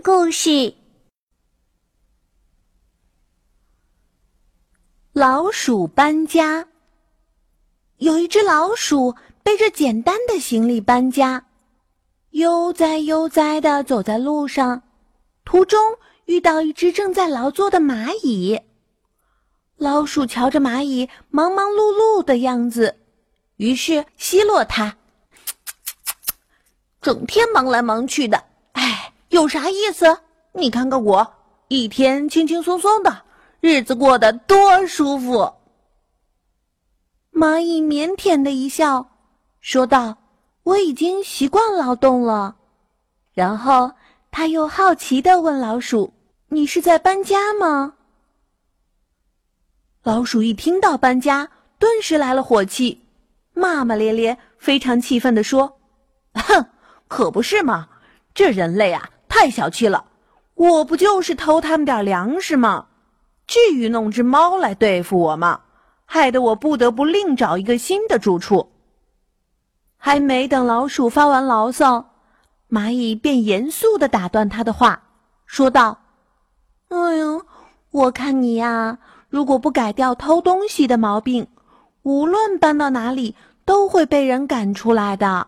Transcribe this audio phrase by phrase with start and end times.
[0.00, 0.74] 故事：
[5.12, 6.68] 老鼠搬家。
[7.96, 11.46] 有一只老鼠背着简单的行李搬家，
[12.30, 14.82] 悠哉悠哉的走在路上，
[15.44, 18.60] 途中遇到一只正在劳作的蚂蚁。
[19.76, 23.00] 老鼠瞧着蚂蚁忙忙碌碌的样子，
[23.56, 24.96] 于是奚落它
[27.02, 28.44] ：“整天忙来忙去的。”
[29.38, 30.18] 有啥意思？
[30.54, 31.34] 你看看我，
[31.68, 33.22] 一天轻轻松松的，
[33.60, 35.54] 日子过得多舒服。
[37.32, 39.08] 蚂蚁腼腆的一笑，
[39.60, 40.18] 说道
[40.64, 42.56] ：“我已经习惯劳动了。”
[43.32, 43.92] 然后
[44.32, 46.12] 他又好奇的问老鼠
[46.50, 47.94] ：“你是在搬家吗？”
[50.02, 51.48] 老鼠一听到搬家，
[51.78, 53.06] 顿时来了火气，
[53.54, 55.78] 骂骂咧咧，非常气愤的说
[56.34, 56.66] ：“哼，
[57.06, 57.88] 可不是嘛，
[58.34, 59.08] 这人类啊！”
[59.40, 60.06] 太小气了！
[60.54, 62.86] 我不就是偷他们点粮食吗？
[63.46, 65.60] 至于弄只猫来对付我吗？
[66.06, 68.72] 害得我不得不另找一个新的住处。
[69.96, 72.14] 还没等老鼠发完牢骚，
[72.68, 75.04] 蚂蚁便严肃的打断他的话，
[75.46, 75.98] 说道
[76.90, 77.26] ：“哎呀，
[77.92, 81.46] 我看你呀，如果不改掉偷东西的毛病，
[82.02, 85.46] 无论搬到哪里，都会被人赶出来的。”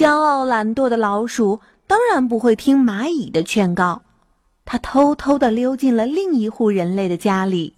[0.00, 4.00] 骄傲懒惰的老鼠当然不会听蚂蚁的劝告，
[4.64, 7.76] 它偷偷地溜进了另一户人类的家里，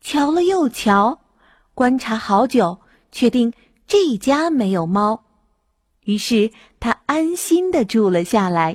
[0.00, 1.20] 瞧了又瞧，
[1.72, 2.80] 观察好久，
[3.12, 3.52] 确定
[3.86, 5.22] 这家没有猫，
[6.06, 8.74] 于是它安心地住了下来，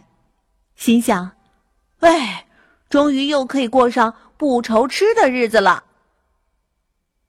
[0.78, 1.32] 心想
[2.00, 2.48] ：“哎，
[2.90, 5.84] 终于又可以过上不愁吃的日子了。”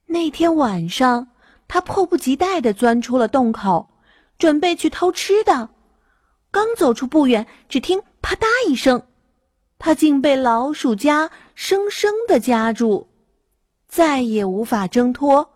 [0.07, 1.27] 那天晚上，
[1.67, 3.89] 它迫不及待地钻出了洞口。
[4.41, 5.69] 准备去偷吃的，
[6.49, 9.03] 刚走出不远，只听啪嗒一声，
[9.77, 13.07] 他竟被老鼠夹生生的夹住，
[13.87, 15.51] 再也无法挣脱，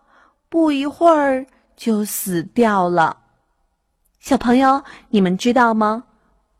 [0.48, 1.46] 不一会儿
[1.76, 3.16] 就死掉了。
[4.20, 6.04] 小朋友，你们知道吗？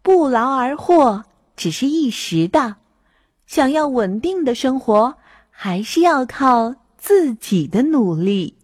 [0.03, 1.23] 不劳而获
[1.55, 2.75] 只是一时的，
[3.47, 5.15] 想要稳定的生活，
[5.51, 8.59] 还是要靠自己的努力。